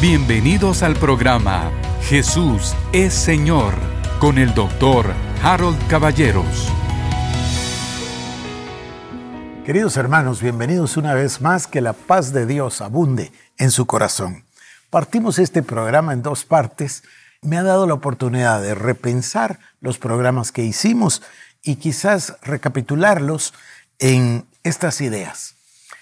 Bienvenidos 0.00 0.82
al 0.82 0.96
programa 0.96 1.70
Jesús 2.04 2.74
es 2.90 3.12
Señor 3.12 3.74
con 4.18 4.38
el 4.38 4.54
doctor 4.54 5.12
Harold 5.42 5.76
Caballeros. 5.88 6.72
Queridos 9.66 9.98
hermanos, 9.98 10.40
bienvenidos 10.40 10.96
una 10.96 11.12
vez 11.12 11.42
más, 11.42 11.66
que 11.66 11.82
la 11.82 11.92
paz 11.92 12.32
de 12.32 12.46
Dios 12.46 12.80
abunde 12.80 13.30
en 13.58 13.70
su 13.70 13.84
corazón. 13.84 14.46
Partimos 14.88 15.38
este 15.38 15.62
programa 15.62 16.14
en 16.14 16.22
dos 16.22 16.46
partes. 16.46 17.02
Me 17.42 17.58
ha 17.58 17.62
dado 17.62 17.86
la 17.86 17.92
oportunidad 17.92 18.62
de 18.62 18.74
repensar 18.74 19.58
los 19.82 19.98
programas 19.98 20.50
que 20.50 20.64
hicimos 20.64 21.20
y 21.62 21.76
quizás 21.76 22.36
recapitularlos 22.40 23.52
en 23.98 24.46
estas 24.62 25.02
ideas. 25.02 25.56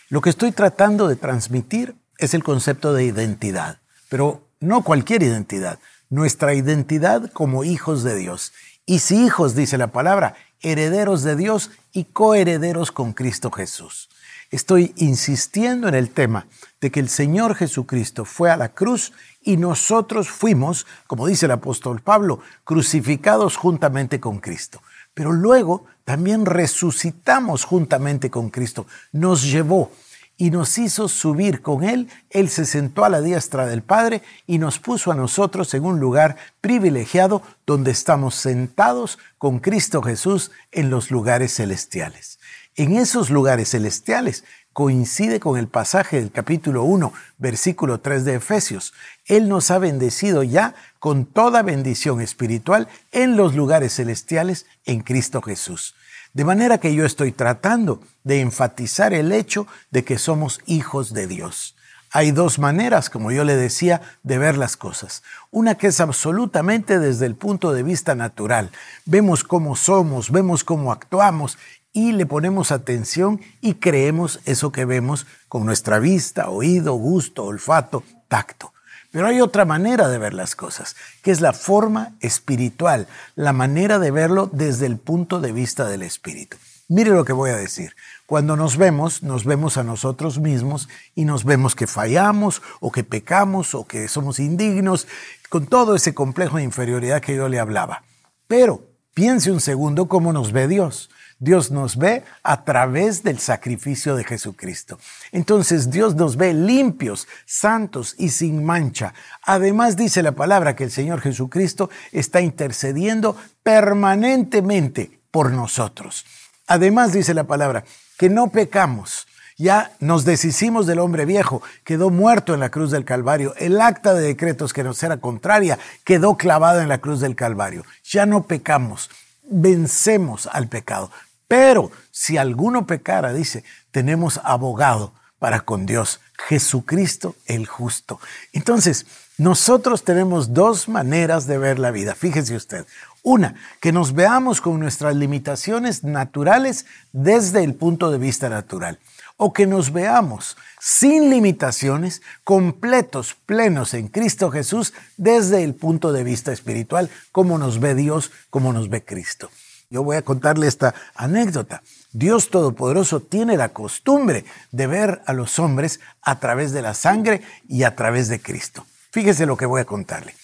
Lo 0.08 0.20
que 0.20 0.30
estoy 0.30 0.52
tratando 0.52 1.08
de 1.08 1.16
transmitir 1.16 1.96
es 2.18 2.32
el 2.32 2.44
concepto 2.44 2.92
de 2.92 3.02
identidad, 3.02 3.78
pero 4.08 4.48
no 4.60 4.82
cualquier 4.82 5.22
identidad, 5.22 5.78
nuestra 6.10 6.54
identidad 6.54 7.30
como 7.32 7.64
hijos 7.64 8.02
de 8.02 8.16
Dios. 8.16 8.52
Y 8.86 9.00
si 9.00 9.24
hijos, 9.24 9.54
dice 9.54 9.78
la 9.78 9.88
palabra, 9.88 10.34
herederos 10.60 11.22
de 11.22 11.36
Dios 11.36 11.70
y 11.92 12.04
coherederos 12.04 12.90
con 12.90 13.12
Cristo 13.12 13.50
Jesús. 13.50 14.08
Estoy 14.50 14.94
insistiendo 14.96 15.88
en 15.88 15.94
el 15.94 16.10
tema 16.10 16.46
de 16.80 16.90
que 16.90 17.00
el 17.00 17.10
Señor 17.10 17.54
Jesucristo 17.54 18.24
fue 18.24 18.50
a 18.50 18.56
la 18.56 18.70
cruz 18.70 19.12
y 19.42 19.58
nosotros 19.58 20.30
fuimos, 20.30 20.86
como 21.06 21.26
dice 21.26 21.46
el 21.46 21.52
apóstol 21.52 22.00
Pablo, 22.00 22.40
crucificados 22.64 23.56
juntamente 23.56 24.20
con 24.20 24.38
Cristo. 24.38 24.80
Pero 25.12 25.32
luego 25.32 25.84
también 26.04 26.46
resucitamos 26.46 27.64
juntamente 27.64 28.30
con 28.30 28.48
Cristo. 28.48 28.86
Nos 29.12 29.42
llevó 29.42 29.90
y 30.38 30.50
nos 30.50 30.78
hizo 30.78 31.08
subir 31.08 31.60
con 31.60 31.84
Él. 31.84 32.08
Él 32.30 32.48
se 32.48 32.64
sentó 32.64 33.04
a 33.04 33.10
la 33.10 33.20
diestra 33.20 33.66
del 33.66 33.82
Padre 33.82 34.22
y 34.46 34.58
nos 34.58 34.78
puso 34.78 35.12
a 35.12 35.16
nosotros 35.16 35.74
en 35.74 35.84
un 35.84 36.00
lugar 36.00 36.36
privilegiado 36.62 37.42
donde 37.66 37.90
estamos 37.90 38.36
sentados 38.36 39.18
con 39.36 39.58
Cristo 39.58 40.00
Jesús 40.00 40.52
en 40.72 40.88
los 40.88 41.10
lugares 41.10 41.54
celestiales. 41.56 42.38
En 42.76 42.96
esos 42.96 43.28
lugares 43.28 43.70
celestiales 43.70 44.44
coincide 44.72 45.40
con 45.40 45.58
el 45.58 45.66
pasaje 45.66 46.20
del 46.20 46.30
capítulo 46.30 46.84
1, 46.84 47.12
versículo 47.38 47.98
3 47.98 48.24
de 48.24 48.36
Efesios. 48.36 48.94
Él 49.26 49.48
nos 49.48 49.72
ha 49.72 49.78
bendecido 49.78 50.44
ya 50.44 50.76
con 51.00 51.26
toda 51.26 51.62
bendición 51.62 52.20
espiritual 52.20 52.86
en 53.10 53.36
los 53.36 53.56
lugares 53.56 53.96
celestiales 53.96 54.66
en 54.84 55.00
Cristo 55.00 55.42
Jesús. 55.42 55.96
De 56.38 56.44
manera 56.44 56.78
que 56.78 56.94
yo 56.94 57.04
estoy 57.04 57.32
tratando 57.32 58.00
de 58.22 58.40
enfatizar 58.40 59.12
el 59.12 59.32
hecho 59.32 59.66
de 59.90 60.04
que 60.04 60.18
somos 60.18 60.60
hijos 60.66 61.12
de 61.12 61.26
Dios. 61.26 61.74
Hay 62.12 62.30
dos 62.30 62.60
maneras, 62.60 63.10
como 63.10 63.32
yo 63.32 63.42
le 63.42 63.56
decía, 63.56 64.02
de 64.22 64.38
ver 64.38 64.56
las 64.56 64.76
cosas. 64.76 65.24
Una 65.50 65.74
que 65.74 65.88
es 65.88 65.98
absolutamente 65.98 67.00
desde 67.00 67.26
el 67.26 67.34
punto 67.34 67.72
de 67.72 67.82
vista 67.82 68.14
natural. 68.14 68.70
Vemos 69.04 69.42
cómo 69.42 69.74
somos, 69.74 70.30
vemos 70.30 70.62
cómo 70.62 70.92
actuamos 70.92 71.58
y 71.92 72.12
le 72.12 72.24
ponemos 72.24 72.70
atención 72.70 73.40
y 73.60 73.74
creemos 73.74 74.38
eso 74.44 74.70
que 74.70 74.84
vemos 74.84 75.26
con 75.48 75.66
nuestra 75.66 75.98
vista, 75.98 76.50
oído, 76.50 76.94
gusto, 76.94 77.46
olfato, 77.46 78.04
tacto. 78.28 78.72
Pero 79.10 79.26
hay 79.26 79.40
otra 79.40 79.64
manera 79.64 80.08
de 80.08 80.18
ver 80.18 80.34
las 80.34 80.54
cosas, 80.54 80.96
que 81.22 81.30
es 81.30 81.40
la 81.40 81.52
forma 81.52 82.14
espiritual, 82.20 83.06
la 83.36 83.52
manera 83.52 83.98
de 83.98 84.10
verlo 84.10 84.50
desde 84.52 84.86
el 84.86 84.98
punto 84.98 85.40
de 85.40 85.52
vista 85.52 85.86
del 85.86 86.02
espíritu. 86.02 86.56
Mire 86.90 87.10
lo 87.10 87.24
que 87.24 87.34
voy 87.34 87.50
a 87.50 87.56
decir. 87.56 87.94
Cuando 88.26 88.56
nos 88.56 88.78
vemos, 88.78 89.22
nos 89.22 89.44
vemos 89.44 89.76
a 89.76 89.84
nosotros 89.84 90.38
mismos 90.38 90.88
y 91.14 91.26
nos 91.26 91.44
vemos 91.44 91.74
que 91.74 91.86
fallamos 91.86 92.62
o 92.80 92.90
que 92.92 93.04
pecamos 93.04 93.74
o 93.74 93.86
que 93.86 94.08
somos 94.08 94.40
indignos, 94.40 95.06
con 95.48 95.66
todo 95.66 95.94
ese 95.94 96.14
complejo 96.14 96.56
de 96.56 96.64
inferioridad 96.64 97.20
que 97.20 97.36
yo 97.36 97.48
le 97.48 97.58
hablaba. 97.58 98.04
Pero 98.46 98.82
piense 99.14 99.50
un 99.50 99.60
segundo 99.60 100.08
cómo 100.08 100.32
nos 100.32 100.52
ve 100.52 100.68
Dios. 100.68 101.10
Dios 101.40 101.70
nos 101.70 101.96
ve 101.96 102.24
a 102.42 102.64
través 102.64 103.22
del 103.22 103.38
sacrificio 103.38 104.16
de 104.16 104.24
Jesucristo. 104.24 104.98
Entonces 105.30 105.90
Dios 105.90 106.16
nos 106.16 106.36
ve 106.36 106.52
limpios, 106.52 107.28
santos 107.46 108.16
y 108.18 108.30
sin 108.30 108.64
mancha. 108.64 109.14
Además 109.42 109.96
dice 109.96 110.22
la 110.22 110.32
palabra 110.32 110.74
que 110.74 110.84
el 110.84 110.90
Señor 110.90 111.20
Jesucristo 111.20 111.90
está 112.10 112.40
intercediendo 112.40 113.36
permanentemente 113.62 115.20
por 115.30 115.52
nosotros. 115.52 116.26
Además 116.66 117.12
dice 117.12 117.34
la 117.34 117.44
palabra 117.44 117.84
que 118.18 118.28
no 118.28 118.50
pecamos. 118.50 119.26
Ya 119.56 119.92
nos 119.98 120.24
deshicimos 120.24 120.86
del 120.86 121.00
hombre 121.00 121.24
viejo, 121.24 121.62
quedó 121.82 122.10
muerto 122.10 122.54
en 122.54 122.60
la 122.60 122.70
cruz 122.70 122.92
del 122.92 123.04
Calvario. 123.04 123.54
El 123.56 123.80
acta 123.80 124.14
de 124.14 124.22
decretos 124.22 124.72
que 124.72 124.84
nos 124.84 125.02
era 125.02 125.16
contraria 125.16 125.78
quedó 126.04 126.36
clavada 126.36 126.82
en 126.82 126.88
la 126.88 126.98
cruz 126.98 127.20
del 127.20 127.34
Calvario. 127.34 127.84
Ya 128.04 128.24
no 128.24 128.44
pecamos, 128.44 129.10
vencemos 129.50 130.48
al 130.52 130.68
pecado. 130.68 131.10
Pero 131.48 131.90
si 132.10 132.36
alguno 132.36 132.86
pecara, 132.86 133.32
dice, 133.32 133.64
tenemos 133.90 134.40
abogado 134.44 135.14
para 135.38 135.60
con 135.60 135.86
Dios, 135.86 136.20
Jesucristo 136.48 137.34
el 137.46 137.66
justo. 137.66 138.20
Entonces, 138.52 139.06
nosotros 139.38 140.04
tenemos 140.04 140.52
dos 140.52 140.88
maneras 140.88 141.46
de 141.46 141.58
ver 141.58 141.78
la 141.78 141.90
vida. 141.90 142.14
Fíjese 142.14 142.56
usted. 142.56 142.86
Una, 143.22 143.54
que 143.80 143.92
nos 143.92 144.14
veamos 144.14 144.60
con 144.60 144.78
nuestras 144.80 145.14
limitaciones 145.14 146.04
naturales 146.04 146.86
desde 147.12 147.62
el 147.64 147.74
punto 147.74 148.10
de 148.10 148.18
vista 148.18 148.48
natural. 148.48 148.98
O 149.36 149.52
que 149.52 149.66
nos 149.66 149.92
veamos 149.92 150.56
sin 150.80 151.30
limitaciones, 151.30 152.22
completos, 152.42 153.36
plenos 153.46 153.94
en 153.94 154.08
Cristo 154.08 154.50
Jesús 154.50 154.92
desde 155.16 155.62
el 155.62 155.74
punto 155.74 156.12
de 156.12 156.24
vista 156.24 156.52
espiritual, 156.52 157.08
como 157.30 157.58
nos 157.58 157.78
ve 157.78 157.94
Dios, 157.94 158.32
como 158.50 158.72
nos 158.72 158.88
ve 158.88 159.04
Cristo. 159.04 159.50
Yo 159.90 160.02
voy 160.02 160.16
a 160.16 160.22
contarle 160.22 160.66
esta 160.66 160.94
anécdota. 161.14 161.82
Dios 162.12 162.50
Todopoderoso 162.50 163.20
tiene 163.20 163.56
la 163.56 163.70
costumbre 163.70 164.44
de 164.70 164.86
ver 164.86 165.22
a 165.24 165.32
los 165.32 165.58
hombres 165.58 166.00
a 166.20 166.38
través 166.40 166.72
de 166.72 166.82
la 166.82 166.92
sangre 166.92 167.40
y 167.66 167.84
a 167.84 167.96
través 167.96 168.28
de 168.28 168.38
Cristo. 168.38 168.84
Fíjese 169.12 169.46
lo 169.46 169.56
que 169.56 169.64
voy 169.64 169.80
a 169.80 169.86
contarle. 169.86 170.34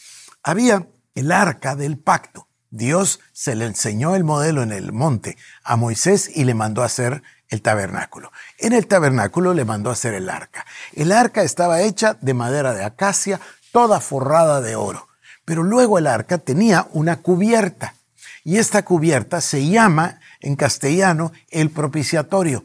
Había 0.42 0.86
el 1.14 1.30
arca 1.30 1.76
del 1.76 1.98
pacto. 1.98 2.48
Dios 2.70 3.20
se 3.34 3.54
le 3.54 3.66
enseñó 3.66 4.16
el 4.16 4.24
modelo 4.24 4.62
en 4.62 4.72
el 4.72 4.92
monte 4.92 5.36
a 5.62 5.76
Moisés 5.76 6.30
y 6.34 6.44
le 6.44 6.54
mandó 6.54 6.82
a 6.82 6.86
hacer 6.86 7.22
el 7.48 7.60
tabernáculo. 7.60 8.32
En 8.58 8.72
el 8.72 8.86
tabernáculo 8.86 9.52
le 9.52 9.66
mandó 9.66 9.90
a 9.90 9.92
hacer 9.92 10.14
el 10.14 10.30
arca. 10.30 10.64
El 10.94 11.12
arca 11.12 11.42
estaba 11.42 11.82
hecha 11.82 12.16
de 12.22 12.32
madera 12.32 12.72
de 12.72 12.82
acacia, 12.82 13.40
toda 13.72 14.00
forrada 14.00 14.62
de 14.62 14.74
oro. 14.74 15.06
Pero 15.44 15.62
luego 15.62 15.98
el 15.98 16.06
arca 16.06 16.38
tenía 16.38 16.88
una 16.92 17.16
cubierta 17.16 17.94
y 18.44 18.58
esta 18.58 18.84
cubierta 18.84 19.40
se 19.40 19.66
llama 19.66 20.20
en 20.40 20.54
castellano 20.54 21.32
el 21.50 21.70
propiciatorio. 21.70 22.64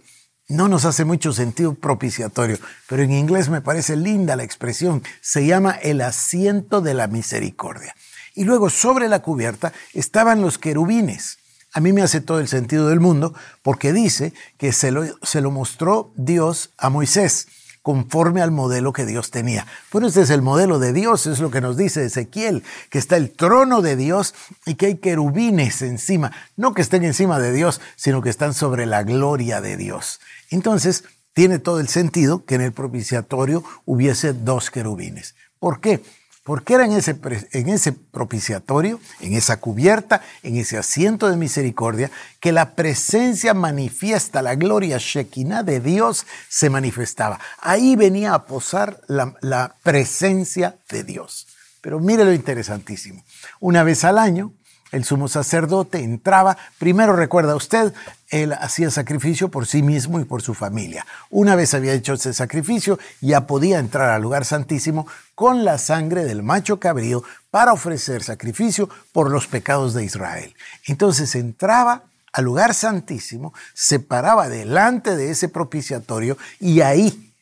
No 0.49 0.67
nos 0.67 0.83
hace 0.85 1.05
mucho 1.05 1.31
sentido 1.31 1.73
propiciatorio, 1.73 2.57
pero 2.87 3.03
en 3.03 3.11
inglés 3.11 3.49
me 3.49 3.61
parece 3.61 3.95
linda 3.95 4.35
la 4.35 4.43
expresión. 4.43 5.03
Se 5.21 5.45
llama 5.45 5.71
el 5.71 6.01
asiento 6.01 6.81
de 6.81 6.93
la 6.93 7.07
misericordia. 7.07 7.95
Y 8.35 8.43
luego 8.43 8.69
sobre 8.69 9.07
la 9.07 9.21
cubierta 9.21 9.71
estaban 9.93 10.41
los 10.41 10.57
querubines. 10.57 11.37
A 11.71 11.79
mí 11.79 11.93
me 11.93 12.01
hace 12.01 12.19
todo 12.19 12.39
el 12.39 12.47
sentido 12.47 12.89
del 12.89 12.99
mundo 12.99 13.33
porque 13.61 13.93
dice 13.93 14.33
que 14.57 14.73
se 14.73 14.91
lo, 14.91 15.03
se 15.21 15.39
lo 15.39 15.51
mostró 15.51 16.11
Dios 16.17 16.73
a 16.77 16.89
Moisés 16.89 17.47
conforme 17.81 18.41
al 18.41 18.51
modelo 18.51 18.93
que 18.93 19.05
Dios 19.05 19.31
tenía. 19.31 19.65
Bueno, 19.91 20.07
este 20.07 20.21
es 20.21 20.29
el 20.29 20.41
modelo 20.41 20.79
de 20.79 20.93
Dios, 20.93 21.27
es 21.27 21.39
lo 21.39 21.51
que 21.51 21.61
nos 21.61 21.77
dice 21.77 22.05
Ezequiel, 22.05 22.63
que 22.89 22.99
está 22.99 23.17
el 23.17 23.31
trono 23.31 23.81
de 23.81 23.95
Dios 23.95 24.35
y 24.65 24.75
que 24.75 24.87
hay 24.87 24.95
querubines 24.97 25.81
encima, 25.81 26.31
no 26.57 26.73
que 26.73 26.81
estén 26.81 27.03
encima 27.03 27.39
de 27.39 27.51
Dios, 27.51 27.81
sino 27.95 28.21
que 28.21 28.29
están 28.29 28.53
sobre 28.53 28.85
la 28.85 29.03
gloria 29.03 29.61
de 29.61 29.77
Dios. 29.77 30.19
Entonces, 30.49 31.03
tiene 31.33 31.59
todo 31.59 31.79
el 31.79 31.87
sentido 31.87 32.43
que 32.45 32.55
en 32.55 32.61
el 32.61 32.73
propiciatorio 32.73 33.63
hubiese 33.85 34.33
dos 34.33 34.71
querubines. 34.71 35.35
¿Por 35.59 35.79
qué? 35.79 36.01
Porque 36.49 36.73
era 36.73 36.85
en 36.85 36.93
ese, 36.93 37.93
propiciatorio, 37.93 38.99
en 39.19 39.33
esa 39.33 39.59
cubierta, 39.59 40.23
en 40.41 40.57
ese 40.57 40.79
asiento 40.79 41.29
de 41.29 41.37
misericordia, 41.37 42.09
que 42.39 42.51
la 42.51 42.73
presencia 42.73 43.53
manifiesta, 43.53 44.41
la 44.41 44.55
gloria 44.55 44.97
Shekinah 44.97 45.61
de 45.61 45.79
Dios 45.79 46.25
se 46.47 46.71
manifestaba. 46.71 47.39
Ahí 47.59 47.95
venía 47.95 48.33
a 48.33 48.45
posar 48.45 48.99
la 49.07 49.75
presencia 49.83 50.79
de 50.89 51.03
Dios. 51.03 51.45
Pero 51.81 51.99
mire 51.99 52.25
lo 52.25 52.33
interesantísimo. 52.33 53.23
Una 53.59 53.83
vez 53.83 54.03
al 54.03 54.17
año, 54.17 54.51
el 54.91 55.05
sumo 55.05 55.27
sacerdote 55.27 55.99
entraba, 55.99 56.57
primero 56.77 57.15
recuerda 57.15 57.55
usted, 57.55 57.93
él 58.29 58.53
hacía 58.53 58.89
sacrificio 58.91 59.49
por 59.49 59.67
sí 59.67 59.83
mismo 59.83 60.19
y 60.19 60.25
por 60.25 60.41
su 60.41 60.53
familia. 60.53 61.05
Una 61.29 61.55
vez 61.55 61.73
había 61.73 61.93
hecho 61.93 62.13
ese 62.13 62.33
sacrificio, 62.33 62.99
ya 63.21 63.47
podía 63.47 63.79
entrar 63.79 64.09
al 64.09 64.21
lugar 64.21 64.45
santísimo 64.45 65.07
con 65.35 65.63
la 65.63 65.77
sangre 65.77 66.25
del 66.25 66.43
macho 66.43 66.79
cabrío 66.79 67.23
para 67.51 67.73
ofrecer 67.73 68.23
sacrificio 68.23 68.89
por 69.11 69.31
los 69.31 69.47
pecados 69.47 69.93
de 69.93 70.03
Israel. 70.03 70.55
Entonces 70.85 71.35
entraba 71.35 72.03
al 72.33 72.45
lugar 72.45 72.73
santísimo, 72.73 73.53
se 73.73 73.99
paraba 73.99 74.49
delante 74.49 75.15
de 75.15 75.31
ese 75.31 75.49
propiciatorio 75.49 76.37
y 76.59 76.81
ahí 76.81 77.33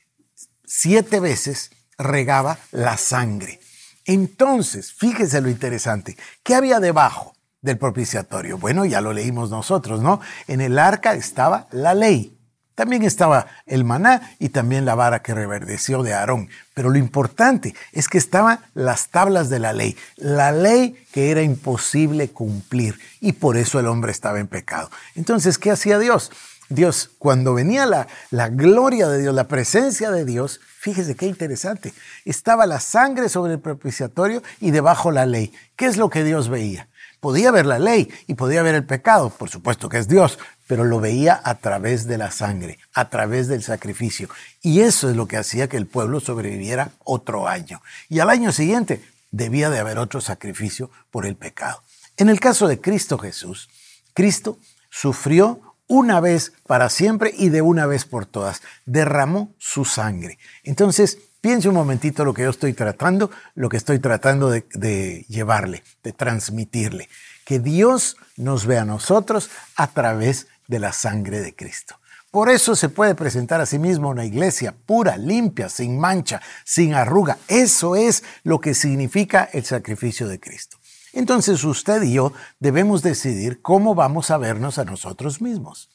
siete 0.65 1.19
veces 1.19 1.71
regaba 1.97 2.57
la 2.71 2.97
sangre. 2.97 3.59
Entonces, 4.05 4.93
fíjese 4.93 5.41
lo 5.41 5.49
interesante, 5.49 6.15
¿qué 6.43 6.55
había 6.55 6.79
debajo 6.79 7.36
del 7.61 7.77
propiciatorio? 7.77 8.57
Bueno, 8.57 8.85
ya 8.85 9.01
lo 9.01 9.13
leímos 9.13 9.49
nosotros, 9.49 10.01
¿no? 10.01 10.19
En 10.47 10.61
el 10.61 10.79
arca 10.79 11.13
estaba 11.13 11.67
la 11.71 11.93
ley. 11.93 12.37
También 12.77 13.01
estaba 13.01 13.47
el 13.65 13.83
maná 13.83 14.35
y 14.37 14.49
también 14.49 14.85
la 14.85 14.93
vara 14.93 15.23
que 15.23 15.33
reverdeció 15.33 16.03
de 16.03 16.13
Aarón. 16.13 16.47
Pero 16.75 16.91
lo 16.91 16.99
importante 16.99 17.73
es 17.91 18.07
que 18.07 18.19
estaban 18.19 18.59
las 18.75 19.09
tablas 19.09 19.49
de 19.49 19.57
la 19.57 19.73
ley, 19.73 19.97
la 20.15 20.51
ley 20.51 20.95
que 21.11 21.31
era 21.31 21.41
imposible 21.41 22.29
cumplir 22.29 22.99
y 23.19 23.31
por 23.31 23.57
eso 23.57 23.79
el 23.79 23.87
hombre 23.87 24.11
estaba 24.11 24.39
en 24.39 24.45
pecado. 24.45 24.91
Entonces, 25.15 25.57
¿qué 25.57 25.71
hacía 25.71 25.97
Dios? 25.97 26.31
Dios, 26.69 27.09
cuando 27.17 27.55
venía 27.55 27.87
la, 27.87 28.07
la 28.29 28.49
gloria 28.49 29.07
de 29.07 29.21
Dios, 29.21 29.33
la 29.33 29.47
presencia 29.47 30.11
de 30.11 30.23
Dios, 30.23 30.59
fíjese 30.79 31.15
qué 31.15 31.25
interesante, 31.25 31.93
estaba 32.25 32.67
la 32.67 32.79
sangre 32.79 33.27
sobre 33.29 33.53
el 33.53 33.59
propiciatorio 33.59 34.43
y 34.59 34.69
debajo 34.69 35.11
la 35.11 35.25
ley. 35.25 35.51
¿Qué 35.75 35.85
es 35.87 35.97
lo 35.97 36.11
que 36.11 36.23
Dios 36.23 36.49
veía? 36.49 36.89
Podía 37.19 37.51
ver 37.51 37.65
la 37.65 37.79
ley 37.79 38.11
y 38.27 38.35
podía 38.35 38.61
ver 38.61 38.75
el 38.75 38.85
pecado, 38.85 39.29
por 39.29 39.49
supuesto 39.49 39.89
que 39.89 39.97
es 39.97 40.07
Dios, 40.07 40.37
pero 40.67 40.83
lo 40.83 40.99
veía 40.99 41.41
a 41.43 41.55
través 41.55 42.07
de 42.07 42.17
la 42.17 42.31
sangre, 42.31 42.77
a 42.93 43.09
través 43.09 43.47
del 43.47 43.63
sacrificio. 43.63 44.29
Y 44.61 44.81
eso 44.81 45.09
es 45.09 45.15
lo 45.15 45.27
que 45.27 45.37
hacía 45.37 45.67
que 45.67 45.77
el 45.77 45.87
pueblo 45.87 46.19
sobreviviera 46.19 46.91
otro 47.03 47.47
año. 47.47 47.81
Y 48.09 48.19
al 48.19 48.29
año 48.29 48.51
siguiente 48.51 49.01
debía 49.31 49.69
de 49.69 49.79
haber 49.79 49.97
otro 49.97 50.21
sacrificio 50.21 50.91
por 51.09 51.25
el 51.25 51.35
pecado. 51.35 51.81
En 52.17 52.29
el 52.29 52.39
caso 52.39 52.67
de 52.67 52.79
Cristo 52.79 53.17
Jesús, 53.17 53.69
Cristo 54.13 54.57
sufrió 54.89 55.61
una 55.87 56.19
vez 56.19 56.53
para 56.65 56.89
siempre 56.89 57.33
y 57.35 57.49
de 57.49 57.61
una 57.61 57.85
vez 57.85 58.05
por 58.05 58.25
todas. 58.25 58.61
Derramó 58.85 59.53
su 59.57 59.85
sangre. 59.85 60.37
Entonces, 60.63 61.19
piense 61.41 61.69
un 61.69 61.75
momentito 61.75 62.25
lo 62.25 62.33
que 62.33 62.43
yo 62.43 62.49
estoy 62.49 62.73
tratando, 62.73 63.31
lo 63.55 63.69
que 63.69 63.77
estoy 63.77 63.99
tratando 63.99 64.49
de, 64.49 65.25
llevarle, 65.27 65.83
de 66.03 66.13
transmitirle. 66.13 67.09
Que 67.45 67.59
Dios 67.59 68.17
nos 68.35 68.65
vea 68.65 68.81
a 68.81 68.85
nosotros 68.85 69.49
a 69.75 69.87
través 69.87 70.47
de 70.67 70.79
la 70.79 70.91
sangre 70.91 71.39
de 71.39 71.55
Cristo. 71.55 71.95
Por 72.29 72.49
eso 72.49 72.75
se 72.75 72.89
puede 72.89 73.15
presentar 73.15 73.61
a 73.61 73.65
sí 73.65 73.79
mismo 73.79 74.09
una 74.09 74.25
iglesia 74.25 74.75
pura, 74.85 75.17
limpia, 75.17 75.69
sin 75.69 75.97
mancha, 75.97 76.41
sin 76.65 76.93
arruga. 76.93 77.37
Eso 77.47 77.95
es 77.95 78.23
lo 78.43 78.59
que 78.59 78.73
significa 78.73 79.49
el 79.53 79.63
sacrificio 79.63 80.27
de 80.27 80.39
Cristo. 80.39 80.77
Entonces 81.13 81.63
usted 81.63 82.03
y 82.03 82.13
yo 82.13 82.33
debemos 82.59 83.01
decidir 83.01 83.61
cómo 83.61 83.95
vamos 83.95 84.29
a 84.29 84.37
vernos 84.37 84.77
a 84.77 84.85
nosotros 84.85 85.41
mismos. 85.41 85.89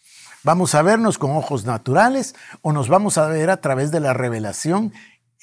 ¿Vamos 0.44 0.74
a 0.74 0.82
vernos 0.82 1.18
con 1.18 1.30
ojos 1.36 1.64
naturales 1.66 2.34
o 2.62 2.72
nos 2.72 2.88
vamos 2.88 3.16
a 3.18 3.28
ver 3.28 3.48
a 3.48 3.60
través 3.60 3.92
de 3.92 4.00
la 4.00 4.12
revelación 4.12 4.92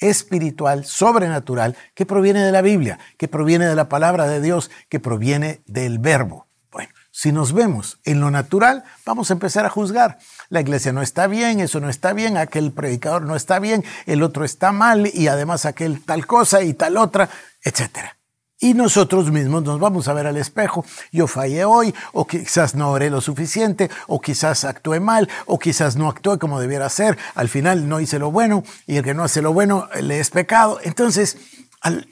espiritual, 0.00 0.84
sobrenatural, 0.84 1.76
que 1.94 2.06
proviene 2.06 2.42
de 2.42 2.52
la 2.52 2.62
Biblia, 2.62 2.98
que 3.16 3.28
proviene 3.28 3.66
de 3.66 3.76
la 3.76 3.88
palabra 3.88 4.26
de 4.26 4.40
Dios, 4.40 4.70
que 4.88 5.00
proviene 5.00 5.60
del 5.66 5.98
verbo? 5.98 6.48
Bueno, 6.70 6.92
si 7.10 7.32
nos 7.32 7.52
vemos 7.52 8.00
en 8.04 8.20
lo 8.20 8.30
natural, 8.30 8.84
vamos 9.04 9.30
a 9.30 9.34
empezar 9.34 9.66
a 9.66 9.70
juzgar. 9.70 10.18
La 10.48 10.60
iglesia 10.60 10.92
no 10.92 11.02
está 11.02 11.26
bien, 11.26 11.60
eso 11.60 11.80
no 11.80 11.88
está 11.88 12.12
bien, 12.12 12.36
aquel 12.36 12.72
predicador 12.72 13.22
no 13.22 13.36
está 13.36 13.58
bien, 13.58 13.84
el 14.06 14.22
otro 14.22 14.44
está 14.44 14.72
mal 14.72 15.10
y 15.12 15.28
además 15.28 15.66
aquel 15.66 16.02
tal 16.04 16.26
cosa 16.26 16.62
y 16.62 16.74
tal 16.74 16.96
otra, 16.96 17.28
etcétera. 17.62 18.19
Y 18.62 18.74
nosotros 18.74 19.30
mismos 19.32 19.62
nos 19.62 19.80
vamos 19.80 20.06
a 20.06 20.12
ver 20.12 20.26
al 20.26 20.36
espejo. 20.36 20.84
Yo 21.10 21.26
fallé 21.26 21.64
hoy, 21.64 21.94
o 22.12 22.26
quizás 22.26 22.74
no 22.74 22.90
oré 22.90 23.08
lo 23.08 23.22
suficiente, 23.22 23.90
o 24.06 24.20
quizás 24.20 24.64
actué 24.64 25.00
mal, 25.00 25.30
o 25.46 25.58
quizás 25.58 25.96
no 25.96 26.08
actué 26.08 26.38
como 26.38 26.60
debiera 26.60 26.90
ser. 26.90 27.16
Al 27.34 27.48
final 27.48 27.88
no 27.88 28.00
hice 28.00 28.18
lo 28.18 28.30
bueno, 28.30 28.62
y 28.86 28.98
el 28.98 29.04
que 29.04 29.14
no 29.14 29.24
hace 29.24 29.40
lo 29.40 29.54
bueno 29.54 29.88
le 30.02 30.20
es 30.20 30.28
pecado. 30.28 30.78
Entonces, 30.82 31.38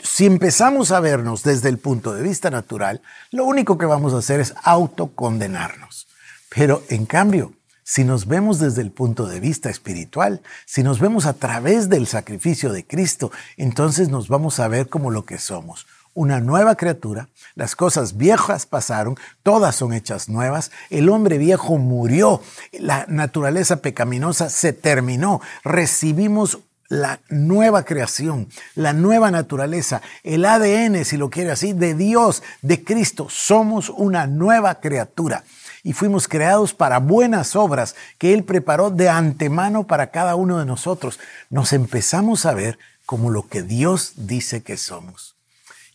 si 0.03 0.25
empezamos 0.25 0.91
a 0.91 1.01
vernos 1.01 1.43
desde 1.43 1.69
el 1.69 1.77
punto 1.77 2.15
de 2.15 2.23
vista 2.23 2.49
natural, 2.49 3.03
lo 3.31 3.45
único 3.45 3.77
que 3.77 3.85
vamos 3.85 4.15
a 4.15 4.19
hacer 4.19 4.41
es 4.41 4.55
autocondenarnos. 4.63 6.09
Pero 6.49 6.83
en 6.89 7.05
cambio, 7.05 7.53
si 7.85 8.05
nos 8.05 8.27
vemos 8.27 8.59
desde 8.59 8.81
el 8.81 8.91
punto 8.91 9.27
de 9.27 9.41
vista 9.41 9.69
espiritual, 9.69 10.43
si 10.65 10.83
nos 10.83 10.99
vemos 10.99 11.27
a 11.27 11.35
través 11.35 11.91
del 11.91 12.07
sacrificio 12.07 12.73
de 12.73 12.87
Cristo, 12.87 13.31
entonces 13.59 14.09
nos 14.09 14.29
vamos 14.29 14.61
a 14.61 14.69
ver 14.69 14.89
como 14.89 15.11
lo 15.11 15.25
que 15.27 15.39
somos, 15.39 15.87
una 16.15 16.41
nueva 16.41 16.75
criatura, 16.75 17.29
las 17.55 17.77
cosas 17.77 18.17
viejas 18.17 18.67
pasaron, 18.67 19.17
todas 19.43 19.77
son 19.77 19.93
hechas 19.93 20.29
nuevas, 20.29 20.71
el 20.91 21.09
hombre 21.09 21.39
viejo 21.39 21.79
murió, 21.79 22.43
la 22.73 23.05
naturaleza 23.09 23.83
pecaminosa 23.83 24.51
se 24.51 24.73
terminó, 24.73 25.41
recibimos 25.65 26.59
la 26.89 27.21
nueva 27.29 27.85
creación, 27.85 28.49
la 28.75 28.93
nueva 28.93 29.31
naturaleza, 29.31 30.01
el 30.23 30.45
ADN, 30.45 31.05
si 31.05 31.17
lo 31.17 31.31
quiere 31.31 31.51
así, 31.51 31.75
de 31.75 31.95
Dios, 31.95 32.43
de 32.63 32.83
Cristo. 32.83 33.29
Somos 33.29 33.91
una 33.91 34.27
nueva 34.27 34.77
criatura 34.77 35.45
y 35.83 35.93
fuimos 35.93 36.29
creados 36.29 36.75
para 36.75 36.99
buenas 36.99 37.57
obras 37.57 37.95
que 38.17 38.33
Él 38.33 38.45
preparó 38.45 38.91
de 38.91 39.09
antemano 39.09 39.87
para 39.87 40.11
cada 40.11 40.35
uno 40.35 40.59
de 40.59 40.65
nosotros. 40.65 41.21
Nos 41.51 41.73
empezamos 41.73 42.47
a 42.47 42.55
ver 42.55 42.79
como 43.05 43.31
lo 43.31 43.49
que 43.49 43.63
Dios 43.63 44.13
dice 44.17 44.63
que 44.63 44.77
somos. 44.77 45.38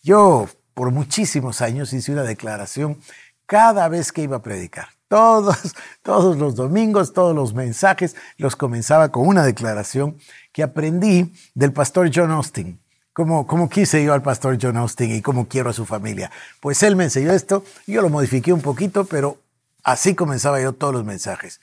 Yo 0.03 0.49
por 0.73 0.91
muchísimos 0.91 1.61
años 1.61 1.93
hice 1.93 2.11
una 2.11 2.23
declaración 2.23 2.99
cada 3.45 3.87
vez 3.87 4.11
que 4.11 4.23
iba 4.23 4.37
a 4.37 4.41
predicar. 4.41 4.89
Todos, 5.07 5.57
todos 6.03 6.37
los 6.37 6.55
domingos, 6.55 7.13
todos 7.13 7.33
los 7.33 7.53
mensajes 7.53 8.17
los 8.37 8.57
comenzaba 8.57 9.09
con 9.09 9.25
una 9.25 9.45
declaración 9.45 10.17
que 10.51 10.61
aprendí 10.61 11.33
del 11.55 11.71
pastor 11.71 12.11
John 12.13 12.31
Austin. 12.31 12.81
Como, 13.13 13.47
como 13.47 13.69
quise 13.69 14.03
yo 14.03 14.13
al 14.13 14.23
pastor 14.23 14.57
John 14.61 14.75
Austin 14.75 15.15
y 15.15 15.21
como 15.21 15.47
quiero 15.47 15.69
a 15.69 15.73
su 15.73 15.85
familia. 15.85 16.31
Pues 16.59 16.83
él 16.83 16.97
me 16.97 17.05
enseñó 17.05 17.31
esto, 17.31 17.63
yo 17.87 18.01
lo 18.01 18.09
modifiqué 18.09 18.51
un 18.51 18.61
poquito, 18.61 19.05
pero 19.05 19.37
así 19.83 20.15
comenzaba 20.15 20.59
yo 20.59 20.73
todos 20.73 20.93
los 20.93 21.05
mensajes. 21.05 21.61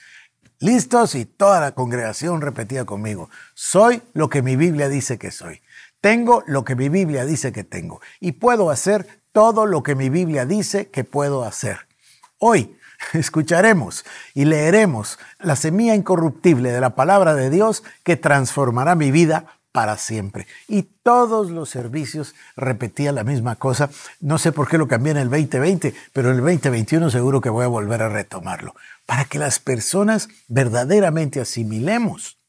Listos 0.61 1.15
y 1.15 1.27
toda 1.27 1.61
la 1.61 1.73
congregación 1.73 2.41
repetía 2.41 2.85
conmigo, 2.85 3.29
soy 3.55 4.01
lo 4.15 4.31
que 4.31 4.43
mi 4.43 4.57
Biblia 4.57 4.89
dice 4.89 5.19
que 5.19 5.31
soy. 5.31 5.61
Tengo 6.01 6.43
lo 6.47 6.65
que 6.65 6.77
mi 6.77 6.89
Biblia 6.89 7.27
dice 7.27 7.53
que 7.53 7.65
tengo 7.65 8.01
y 8.21 8.33
puedo 8.33 8.71
hacer 8.71 9.07
todo 9.33 9.67
lo 9.67 9.83
que 9.83 9.95
mi 9.95 10.09
Biblia 10.09 10.47
dice 10.47 10.89
que 10.89 11.05
puedo 11.05 11.45
hacer. 11.45 11.87
Hoy 12.39 12.77
escucharemos 13.13 14.05
y 14.35 14.47
leeremos 14.47 15.19
la 15.39 15.57
semilla 15.57 15.95
incorruptible 15.95 16.73
de 16.73 16.81
la 16.81 16.95
palabra 16.95 17.35
de 17.35 17.51
Dios 17.51 17.83
que 18.03 18.17
transformará 18.17 18.95
mi 18.95 19.11
vida 19.11 19.61
para 19.73 19.99
siempre. 19.99 20.47
Y 20.69 20.83
todos 21.03 21.51
los 21.51 21.71
servicios 21.71 22.35
repetían 22.57 23.15
la 23.15 23.25
misma 23.25 23.57
cosa. 23.57 23.91
No 24.21 24.39
sé 24.39 24.53
por 24.53 24.69
qué 24.69 24.79
lo 24.79 24.89
cambié 24.89 25.13
en 25.13 25.19
el 25.19 25.31
2020, 25.31 25.95
pero 26.13 26.31
en 26.31 26.37
el 26.37 26.41
2021 26.41 27.11
seguro 27.11 27.41
que 27.41 27.51
voy 27.51 27.65
a 27.65 27.69
volver 27.69 28.03
a 28.03 28.09
retomarlo. 28.09 28.75
Para 29.07 29.27
que 29.27 29.39
las 29.39 29.59
personas 29.59 30.29
verdaderamente 30.49 31.41
asimilemos 31.41 32.40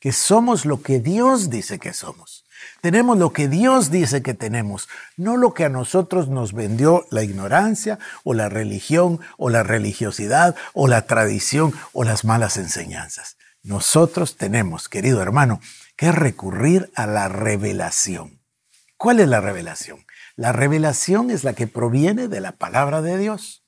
que 0.00 0.12
somos 0.12 0.64
lo 0.64 0.82
que 0.82 0.98
Dios 0.98 1.50
dice 1.50 1.78
que 1.78 1.92
somos. 1.92 2.44
Tenemos 2.80 3.18
lo 3.18 3.32
que 3.32 3.48
Dios 3.48 3.90
dice 3.90 4.22
que 4.22 4.34
tenemos, 4.34 4.88
no 5.16 5.36
lo 5.36 5.54
que 5.54 5.64
a 5.64 5.68
nosotros 5.68 6.28
nos 6.28 6.52
vendió 6.52 7.06
la 7.10 7.22
ignorancia 7.22 7.98
o 8.24 8.34
la 8.34 8.48
religión 8.48 9.20
o 9.36 9.50
la 9.50 9.62
religiosidad 9.62 10.56
o 10.72 10.88
la 10.88 11.02
tradición 11.02 11.74
o 11.92 12.04
las 12.04 12.24
malas 12.24 12.56
enseñanzas. 12.56 13.36
Nosotros 13.62 14.36
tenemos, 14.36 14.88
querido 14.88 15.20
hermano, 15.20 15.60
que 15.96 16.12
recurrir 16.12 16.90
a 16.94 17.06
la 17.06 17.28
revelación. 17.28 18.40
¿Cuál 18.96 19.20
es 19.20 19.28
la 19.28 19.40
revelación? 19.40 20.06
La 20.36 20.52
revelación 20.52 21.30
es 21.30 21.44
la 21.44 21.52
que 21.52 21.66
proviene 21.66 22.28
de 22.28 22.40
la 22.40 22.52
palabra 22.52 23.02
de 23.02 23.18
Dios. 23.18 23.62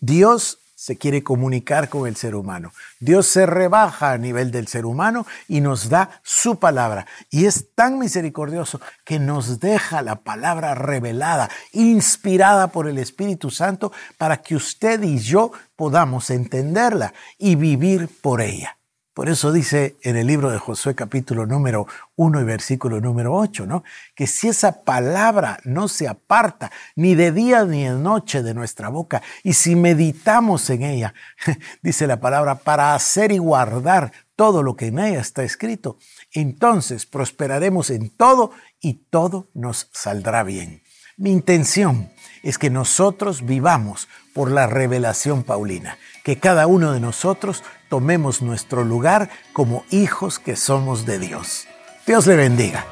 Dios 0.00 0.60
se 0.76 0.98
quiere 0.98 1.24
comunicar 1.24 1.88
con 1.88 2.06
el 2.06 2.16
ser 2.16 2.34
humano. 2.34 2.70
Dios 3.00 3.26
se 3.26 3.46
rebaja 3.46 4.12
a 4.12 4.18
nivel 4.18 4.50
del 4.50 4.68
ser 4.68 4.84
humano 4.84 5.26
y 5.48 5.62
nos 5.62 5.88
da 5.88 6.20
su 6.22 6.58
palabra. 6.58 7.06
Y 7.30 7.46
es 7.46 7.74
tan 7.74 7.98
misericordioso 7.98 8.80
que 9.04 9.18
nos 9.18 9.58
deja 9.58 10.02
la 10.02 10.16
palabra 10.16 10.74
revelada, 10.74 11.48
inspirada 11.72 12.68
por 12.68 12.88
el 12.88 12.98
Espíritu 12.98 13.50
Santo, 13.50 13.90
para 14.18 14.42
que 14.42 14.54
usted 14.54 15.02
y 15.02 15.18
yo 15.18 15.50
podamos 15.76 16.28
entenderla 16.28 17.14
y 17.38 17.56
vivir 17.56 18.08
por 18.20 18.42
ella. 18.42 18.76
Por 19.16 19.30
eso 19.30 19.50
dice 19.50 19.96
en 20.02 20.18
el 20.18 20.26
libro 20.26 20.50
de 20.50 20.58
Josué 20.58 20.94
capítulo 20.94 21.46
número 21.46 21.86
1 22.16 22.38
y 22.38 22.44
versículo 22.44 23.00
número 23.00 23.32
8, 23.32 23.64
¿no? 23.64 23.82
Que 24.14 24.26
si 24.26 24.48
esa 24.48 24.84
palabra 24.84 25.58
no 25.64 25.88
se 25.88 26.06
aparta 26.06 26.70
ni 26.96 27.14
de 27.14 27.32
día 27.32 27.64
ni 27.64 27.84
de 27.84 27.94
noche 27.94 28.42
de 28.42 28.52
nuestra 28.52 28.90
boca, 28.90 29.22
y 29.42 29.54
si 29.54 29.74
meditamos 29.74 30.68
en 30.68 30.82
ella, 30.82 31.14
dice 31.82 32.06
la 32.06 32.20
palabra, 32.20 32.56
para 32.56 32.94
hacer 32.94 33.32
y 33.32 33.38
guardar 33.38 34.12
todo 34.36 34.62
lo 34.62 34.76
que 34.76 34.88
en 34.88 34.98
ella 34.98 35.20
está 35.20 35.44
escrito, 35.44 35.96
entonces 36.32 37.06
prosperaremos 37.06 37.88
en 37.88 38.10
todo 38.10 38.50
y 38.80 39.06
todo 39.08 39.48
nos 39.54 39.88
saldrá 39.94 40.42
bien. 40.42 40.82
Mi 41.16 41.32
intención 41.32 42.10
es 42.46 42.58
que 42.58 42.70
nosotros 42.70 43.44
vivamos 43.44 44.06
por 44.32 44.52
la 44.52 44.68
revelación 44.68 45.42
paulina, 45.42 45.98
que 46.22 46.38
cada 46.38 46.68
uno 46.68 46.92
de 46.92 47.00
nosotros 47.00 47.64
tomemos 47.88 48.40
nuestro 48.40 48.84
lugar 48.84 49.30
como 49.52 49.84
hijos 49.90 50.38
que 50.38 50.54
somos 50.54 51.06
de 51.06 51.18
Dios. 51.18 51.66
Dios 52.06 52.24
le 52.28 52.36
bendiga. 52.36 52.86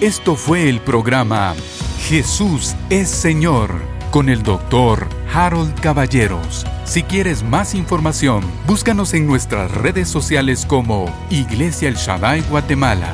Esto 0.00 0.36
fue 0.36 0.70
el 0.70 0.80
programa 0.80 1.54
Jesús 2.08 2.74
es 2.88 3.10
Señor 3.10 3.70
con 4.10 4.30
el 4.30 4.42
doctor 4.42 5.06
Harold 5.34 5.78
Caballeros. 5.80 6.64
Si 6.86 7.02
quieres 7.02 7.42
más 7.42 7.74
información, 7.74 8.42
búscanos 8.66 9.12
en 9.12 9.26
nuestras 9.26 9.70
redes 9.70 10.08
sociales 10.08 10.64
como 10.64 11.14
Iglesia 11.28 11.90
El 11.90 11.96
Shaddai 11.96 12.40
Guatemala 12.48 13.12